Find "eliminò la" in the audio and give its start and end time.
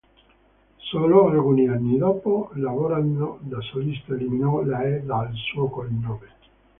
4.15-4.81